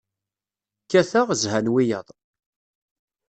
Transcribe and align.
Kkateɣ, 0.83 1.27
zhan 1.41 1.67
wiyaḍ. 1.73 2.07